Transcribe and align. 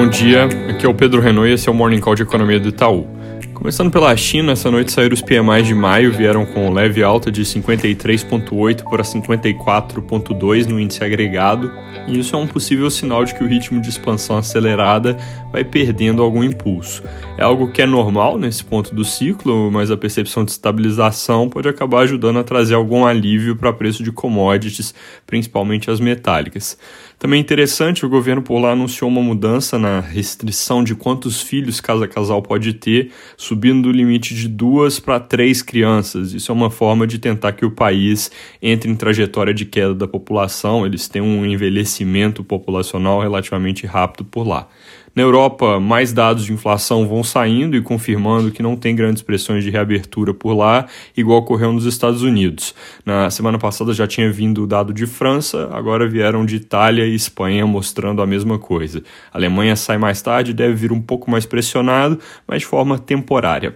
Bom 0.00 0.08
dia, 0.08 0.46
aqui 0.66 0.86
é 0.86 0.88
o 0.88 0.94
Pedro 0.94 1.20
Renault 1.20 1.50
e 1.50 1.52
esse 1.52 1.68
é 1.68 1.70
o 1.70 1.74
Morning 1.74 2.00
Call 2.00 2.14
de 2.14 2.22
Economia 2.22 2.58
do 2.58 2.70
Itaú. 2.70 3.06
Começando 3.52 3.90
pela 3.90 4.16
China, 4.16 4.52
essa 4.52 4.70
noite 4.70 4.90
saíram 4.90 5.12
os 5.12 5.20
PMIs 5.20 5.66
de 5.66 5.74
maio, 5.74 6.10
vieram 6.10 6.46
com 6.46 6.72
leve 6.72 7.02
alta 7.02 7.30
de 7.30 7.42
53,8 7.42 8.82
para 8.84 9.02
54,2 9.02 10.64
no 10.64 10.80
índice 10.80 11.04
agregado, 11.04 11.70
e 12.08 12.18
isso 12.18 12.34
é 12.34 12.38
um 12.38 12.46
possível 12.46 12.90
sinal 12.90 13.26
de 13.26 13.34
que 13.34 13.44
o 13.44 13.46
ritmo 13.46 13.78
de 13.78 13.90
expansão 13.90 14.38
acelerada 14.38 15.18
vai 15.52 15.64
perdendo 15.64 16.22
algum 16.22 16.42
impulso. 16.42 17.02
É 17.36 17.42
algo 17.42 17.70
que 17.70 17.82
é 17.82 17.86
normal 17.86 18.38
nesse 18.38 18.64
ponto 18.64 18.94
do 18.94 19.04
ciclo, 19.04 19.70
mas 19.70 19.90
a 19.90 19.96
percepção 19.98 20.42
de 20.42 20.52
estabilização 20.52 21.46
pode 21.46 21.68
acabar 21.68 22.04
ajudando 22.04 22.38
a 22.38 22.44
trazer 22.44 22.74
algum 22.74 23.04
alívio 23.04 23.54
para 23.54 23.70
preço 23.70 24.02
de 24.02 24.10
commodities, 24.10 24.94
principalmente 25.26 25.90
as 25.90 26.00
metálicas. 26.00 26.78
Também 27.20 27.38
interessante, 27.38 28.06
o 28.06 28.08
governo 28.08 28.40
por 28.40 28.58
lá 28.58 28.72
anunciou 28.72 29.10
uma 29.10 29.20
mudança 29.20 29.78
na 29.78 30.00
restrição 30.00 30.82
de 30.82 30.94
quantos 30.94 31.42
filhos 31.42 31.78
cada 31.78 32.08
casal 32.08 32.40
pode 32.40 32.72
ter, 32.72 33.12
subindo 33.36 33.90
o 33.90 33.92
limite 33.92 34.34
de 34.34 34.48
duas 34.48 34.98
para 34.98 35.20
três 35.20 35.60
crianças. 35.60 36.32
Isso 36.32 36.50
é 36.50 36.54
uma 36.54 36.70
forma 36.70 37.06
de 37.06 37.18
tentar 37.18 37.52
que 37.52 37.66
o 37.66 37.70
país 37.70 38.30
entre 38.62 38.90
em 38.90 38.96
trajetória 38.96 39.52
de 39.52 39.66
queda 39.66 39.94
da 39.94 40.08
população, 40.08 40.86
eles 40.86 41.08
têm 41.08 41.20
um 41.20 41.44
envelhecimento 41.44 42.42
populacional 42.42 43.20
relativamente 43.20 43.86
rápido 43.86 44.24
por 44.24 44.48
lá. 44.48 44.66
Na 45.20 45.26
Europa, 45.26 45.78
mais 45.78 46.14
dados 46.14 46.46
de 46.46 46.52
inflação 46.54 47.06
vão 47.06 47.22
saindo 47.22 47.76
e 47.76 47.82
confirmando 47.82 48.50
que 48.50 48.62
não 48.62 48.74
tem 48.74 48.96
grandes 48.96 49.22
pressões 49.22 49.62
de 49.62 49.68
reabertura 49.68 50.32
por 50.32 50.54
lá, 50.54 50.86
igual 51.14 51.40
ocorreu 51.40 51.74
nos 51.74 51.84
Estados 51.84 52.22
Unidos. 52.22 52.74
Na 53.04 53.28
semana 53.28 53.58
passada 53.58 53.92
já 53.92 54.06
tinha 54.06 54.32
vindo 54.32 54.62
o 54.62 54.66
dado 54.66 54.94
de 54.94 55.06
França, 55.06 55.68
agora 55.74 56.08
vieram 56.08 56.46
de 56.46 56.56
Itália 56.56 57.04
e 57.04 57.14
Espanha 57.14 57.66
mostrando 57.66 58.22
a 58.22 58.26
mesma 58.26 58.58
coisa. 58.58 59.02
A 59.30 59.36
Alemanha 59.36 59.76
sai 59.76 59.98
mais 59.98 60.22
tarde, 60.22 60.54
deve 60.54 60.72
vir 60.72 60.90
um 60.90 61.02
pouco 61.02 61.30
mais 61.30 61.44
pressionado, 61.44 62.18
mas 62.48 62.60
de 62.60 62.66
forma 62.66 62.98
temporária. 62.98 63.74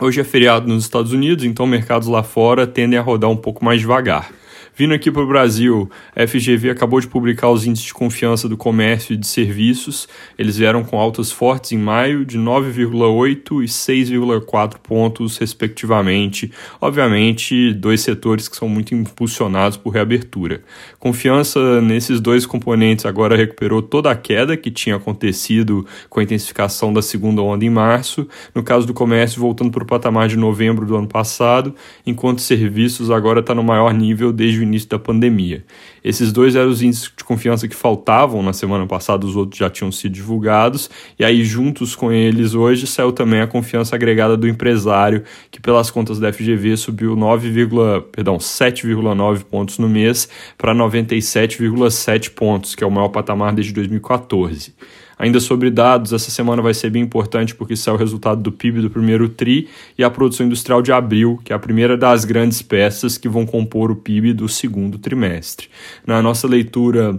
Hoje 0.00 0.20
é 0.20 0.24
feriado 0.24 0.68
nos 0.68 0.84
Estados 0.84 1.12
Unidos, 1.12 1.44
então 1.44 1.66
mercados 1.66 2.06
lá 2.06 2.22
fora 2.22 2.64
tendem 2.64 2.96
a 2.96 3.02
rodar 3.02 3.28
um 3.28 3.36
pouco 3.36 3.64
mais 3.64 3.80
devagar. 3.80 4.30
Vindo 4.78 4.92
aqui 4.92 5.10
para 5.10 5.22
o 5.22 5.26
Brasil, 5.26 5.90
a 6.14 6.26
FGV 6.26 6.68
acabou 6.68 7.00
de 7.00 7.08
publicar 7.08 7.48
os 7.48 7.64
índices 7.64 7.86
de 7.86 7.94
confiança 7.94 8.46
do 8.46 8.58
comércio 8.58 9.14
e 9.14 9.16
de 9.16 9.26
serviços. 9.26 10.06
Eles 10.38 10.58
vieram 10.58 10.84
com 10.84 10.98
altas 10.98 11.32
fortes 11.32 11.72
em 11.72 11.78
maio 11.78 12.26
de 12.26 12.38
9,8 12.38 13.64
e 13.64 13.68
6,4 13.68 14.74
pontos, 14.82 15.38
respectivamente. 15.38 16.52
Obviamente, 16.78 17.72
dois 17.72 18.02
setores 18.02 18.48
que 18.48 18.56
são 18.56 18.68
muito 18.68 18.94
impulsionados 18.94 19.78
por 19.78 19.94
reabertura. 19.94 20.62
Confiança 20.98 21.80
nesses 21.80 22.20
dois 22.20 22.44
componentes 22.44 23.06
agora 23.06 23.34
recuperou 23.34 23.80
toda 23.80 24.10
a 24.10 24.14
queda 24.14 24.58
que 24.58 24.70
tinha 24.70 24.96
acontecido 24.96 25.86
com 26.10 26.20
a 26.20 26.22
intensificação 26.22 26.92
da 26.92 27.00
segunda 27.00 27.40
onda 27.40 27.64
em 27.64 27.70
março. 27.70 28.28
No 28.54 28.62
caso 28.62 28.86
do 28.86 28.92
comércio, 28.92 29.40
voltando 29.40 29.70
para 29.70 29.84
o 29.84 29.86
patamar 29.86 30.28
de 30.28 30.36
novembro 30.36 30.84
do 30.84 30.96
ano 30.96 31.08
passado, 31.08 31.74
enquanto 32.06 32.42
serviços 32.42 33.10
agora 33.10 33.40
está 33.40 33.54
no 33.54 33.62
maior 33.62 33.94
nível 33.94 34.30
desde 34.34 34.60
o 34.60 34.65
início 34.66 34.88
da 34.88 34.98
pandemia. 34.98 35.64
Esses 36.04 36.32
dois 36.32 36.54
eram 36.54 36.68
os 36.68 36.82
índices 36.82 37.12
de 37.16 37.24
confiança 37.24 37.66
que 37.66 37.74
faltavam 37.74 38.42
na 38.42 38.52
semana 38.52 38.86
passada, 38.86 39.24
os 39.26 39.36
outros 39.36 39.58
já 39.58 39.70
tinham 39.70 39.90
sido 39.90 40.12
divulgados, 40.12 40.90
e 41.18 41.24
aí, 41.24 41.44
juntos 41.44 41.94
com 41.94 42.12
eles, 42.12 42.54
hoje 42.54 42.86
saiu 42.86 43.12
também 43.12 43.40
a 43.40 43.46
confiança 43.46 43.96
agregada 43.96 44.36
do 44.36 44.48
empresário, 44.48 45.22
que 45.50 45.60
pelas 45.60 45.90
contas 45.90 46.18
da 46.18 46.32
FGV 46.32 46.76
subiu 46.76 47.16
9, 47.16 47.50
perdão, 48.12 48.36
7,9 48.36 49.44
pontos 49.44 49.78
no 49.78 49.88
mês 49.88 50.28
para 50.58 50.74
97,7 50.74 52.30
pontos, 52.30 52.74
que 52.74 52.84
é 52.84 52.86
o 52.86 52.90
maior 52.90 53.08
patamar 53.08 53.54
desde 53.54 53.72
2014. 53.72 54.74
Ainda 55.18 55.40
sobre 55.40 55.70
dados, 55.70 56.12
essa 56.12 56.30
semana 56.30 56.60
vai 56.60 56.74
ser 56.74 56.90
bem 56.90 57.02
importante 57.02 57.54
porque 57.54 57.74
sai 57.74 57.94
o 57.94 57.96
resultado 57.96 58.42
do 58.42 58.52
PIB 58.52 58.82
do 58.82 58.90
primeiro 58.90 59.28
TRI 59.28 59.68
e 59.96 60.04
a 60.04 60.10
produção 60.10 60.44
industrial 60.44 60.82
de 60.82 60.92
abril, 60.92 61.40
que 61.42 61.52
é 61.52 61.56
a 61.56 61.58
primeira 61.58 61.96
das 61.96 62.24
grandes 62.24 62.60
peças 62.60 63.16
que 63.16 63.28
vão 63.28 63.46
compor 63.46 63.90
o 63.90 63.96
PIB 63.96 64.34
do 64.34 64.48
segundo 64.48 64.98
trimestre. 64.98 65.68
Na 66.06 66.20
nossa 66.20 66.46
leitura 66.46 67.18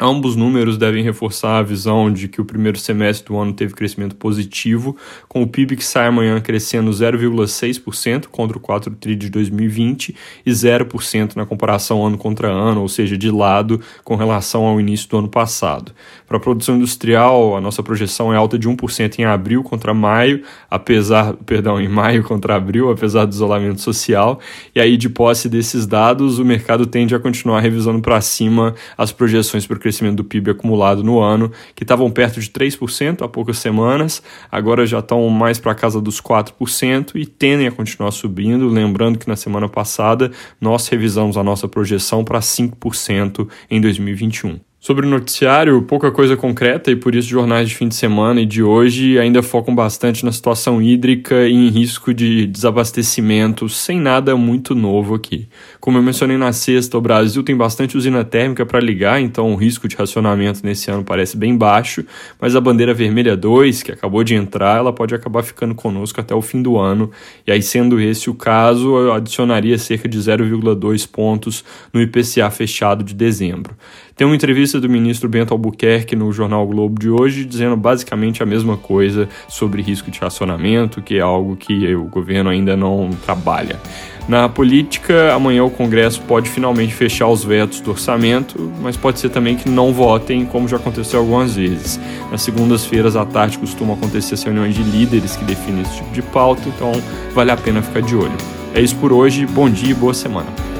Ambos 0.00 0.34
números 0.34 0.76
devem 0.76 1.04
reforçar 1.04 1.58
a 1.58 1.62
visão 1.62 2.12
de 2.12 2.26
que 2.26 2.40
o 2.40 2.44
primeiro 2.44 2.76
semestre 2.76 3.28
do 3.28 3.38
ano 3.38 3.52
teve 3.52 3.74
crescimento 3.74 4.16
positivo, 4.16 4.96
com 5.28 5.40
o 5.40 5.46
PIB 5.46 5.76
que 5.76 5.84
sai 5.84 6.08
amanhã 6.08 6.40
crescendo 6.40 6.90
0,6% 6.90 8.26
contra 8.26 8.58
o 8.58 8.60
4 8.60 8.92
tri 8.96 9.14
de 9.14 9.30
2020 9.30 10.16
e 10.44 10.50
0% 10.50 11.36
na 11.36 11.46
comparação 11.46 12.04
ano 12.04 12.18
contra 12.18 12.48
ano, 12.48 12.80
ou 12.80 12.88
seja, 12.88 13.16
de 13.16 13.30
lado 13.30 13.80
com 14.02 14.16
relação 14.16 14.64
ao 14.64 14.80
início 14.80 15.08
do 15.08 15.18
ano 15.18 15.28
passado. 15.28 15.92
Para 16.26 16.38
a 16.38 16.40
produção 16.40 16.74
industrial, 16.74 17.56
a 17.56 17.60
nossa 17.60 17.80
projeção 17.80 18.32
é 18.34 18.36
alta 18.36 18.58
de 18.58 18.68
1% 18.68 19.20
em 19.20 19.24
abril 19.24 19.62
contra 19.62 19.94
maio, 19.94 20.42
apesar, 20.68 21.34
perdão, 21.46 21.80
em 21.80 21.88
maio 21.88 22.24
contra 22.24 22.56
abril, 22.56 22.90
apesar 22.90 23.26
do 23.26 23.32
isolamento 23.32 23.80
social. 23.80 24.40
E 24.74 24.80
aí 24.80 24.96
de 24.96 25.08
posse 25.08 25.48
desses 25.48 25.86
dados, 25.86 26.40
o 26.40 26.44
mercado 26.44 26.84
tende 26.84 27.14
a 27.14 27.20
continuar 27.20 27.60
revisando 27.60 28.00
para 28.00 28.20
cima 28.20 28.74
as 28.98 29.12
projeções 29.12 29.64
para 29.64 29.83
crescimento 29.84 30.16
do 30.16 30.24
PIB 30.24 30.52
acumulado 30.52 31.04
no 31.04 31.20
ano, 31.20 31.52
que 31.74 31.84
estavam 31.84 32.10
perto 32.10 32.40
de 32.40 32.48
3% 32.48 33.20
há 33.20 33.28
poucas 33.28 33.58
semanas, 33.58 34.22
agora 34.50 34.86
já 34.86 35.00
estão 35.00 35.28
mais 35.28 35.58
para 35.58 35.74
casa 35.74 36.00
dos 36.00 36.22
4% 36.22 37.12
e 37.14 37.26
tendem 37.26 37.66
a 37.66 37.72
continuar 37.72 38.10
subindo. 38.10 38.66
Lembrando 38.66 39.18
que 39.18 39.28
na 39.28 39.36
semana 39.36 39.68
passada 39.68 40.32
nós 40.58 40.88
revisamos 40.88 41.36
a 41.36 41.44
nossa 41.44 41.68
projeção 41.68 42.24
para 42.24 42.40
5% 42.40 43.46
em 43.70 43.78
2021. 43.78 44.58
Sobre 44.84 45.06
o 45.06 45.08
noticiário, 45.08 45.80
pouca 45.80 46.12
coisa 46.12 46.36
concreta 46.36 46.90
e 46.90 46.96
por 46.96 47.14
isso 47.14 47.26
jornais 47.26 47.70
de 47.70 47.74
fim 47.74 47.88
de 47.88 47.94
semana 47.94 48.42
e 48.42 48.44
de 48.44 48.62
hoje 48.62 49.18
ainda 49.18 49.42
focam 49.42 49.74
bastante 49.74 50.22
na 50.26 50.30
situação 50.30 50.82
hídrica 50.82 51.48
e 51.48 51.54
em 51.54 51.70
risco 51.70 52.12
de 52.12 52.46
desabastecimento, 52.46 53.66
sem 53.66 53.98
nada 53.98 54.36
muito 54.36 54.74
novo 54.74 55.14
aqui. 55.14 55.48
Como 55.80 55.96
eu 55.96 56.02
mencionei 56.02 56.36
na 56.36 56.52
sexta, 56.52 56.98
o 56.98 57.00
Brasil 57.00 57.42
tem 57.42 57.56
bastante 57.56 57.96
usina 57.96 58.22
térmica 58.24 58.66
para 58.66 58.78
ligar, 58.78 59.22
então 59.22 59.54
o 59.54 59.56
risco 59.56 59.88
de 59.88 59.96
racionamento 59.96 60.60
nesse 60.62 60.90
ano 60.90 61.02
parece 61.02 61.34
bem 61.34 61.56
baixo, 61.56 62.04
mas 62.38 62.54
a 62.54 62.60
bandeira 62.60 62.92
vermelha 62.92 63.34
2, 63.34 63.82
que 63.82 63.90
acabou 63.90 64.22
de 64.22 64.34
entrar, 64.34 64.76
ela 64.76 64.92
pode 64.92 65.14
acabar 65.14 65.42
ficando 65.42 65.74
conosco 65.74 66.20
até 66.20 66.34
o 66.34 66.42
fim 66.42 66.60
do 66.60 66.76
ano, 66.76 67.10
e 67.46 67.50
aí 67.50 67.62
sendo 67.62 67.98
esse 67.98 68.28
o 68.28 68.34
caso, 68.34 68.94
eu 68.98 69.14
adicionaria 69.14 69.78
cerca 69.78 70.06
de 70.06 70.18
0,2 70.18 71.08
pontos 71.10 71.64
no 71.90 72.02
IPCA 72.02 72.50
fechado 72.50 73.02
de 73.02 73.14
dezembro. 73.14 73.74
Tem 74.16 74.24
uma 74.24 74.36
entrevista 74.36 74.73
do 74.80 74.88
ministro 74.88 75.28
Bento 75.28 75.52
Albuquerque 75.52 76.16
no 76.16 76.32
jornal 76.32 76.66
Globo 76.66 76.98
de 76.98 77.10
hoje 77.10 77.44
dizendo 77.44 77.76
basicamente 77.76 78.42
a 78.42 78.46
mesma 78.46 78.76
coisa 78.76 79.28
sobre 79.48 79.82
risco 79.82 80.10
de 80.10 80.18
racionamento, 80.18 81.02
que 81.02 81.16
é 81.16 81.20
algo 81.20 81.56
que 81.56 81.94
o 81.94 82.04
governo 82.04 82.50
ainda 82.50 82.76
não 82.76 83.10
trabalha. 83.24 83.80
Na 84.26 84.48
política, 84.48 85.34
amanhã 85.34 85.64
o 85.64 85.70
Congresso 85.70 86.22
pode 86.22 86.48
finalmente 86.48 86.94
fechar 86.94 87.28
os 87.28 87.44
vetos 87.44 87.80
do 87.80 87.90
orçamento, 87.90 88.72
mas 88.80 88.96
pode 88.96 89.20
ser 89.20 89.28
também 89.28 89.54
que 89.54 89.68
não 89.68 89.92
votem, 89.92 90.46
como 90.46 90.66
já 90.66 90.76
aconteceu 90.76 91.20
algumas 91.20 91.56
vezes. 91.56 92.00
Nas 92.30 92.40
segundas-feiras 92.40 93.16
à 93.16 93.26
tarde 93.26 93.58
costumam 93.58 93.94
acontecer 93.94 94.36
reuniões 94.42 94.74
de 94.74 94.82
líderes 94.82 95.36
que 95.36 95.44
definem 95.44 95.82
esse 95.82 95.96
tipo 95.96 96.10
de 96.10 96.22
pauta, 96.22 96.62
então 96.68 96.92
vale 97.34 97.50
a 97.50 97.56
pena 97.56 97.82
ficar 97.82 98.00
de 98.00 98.16
olho. 98.16 98.36
É 98.74 98.80
isso 98.80 98.96
por 98.96 99.12
hoje, 99.12 99.46
bom 99.46 99.68
dia 99.68 99.90
e 99.90 99.94
boa 99.94 100.14
semana. 100.14 100.73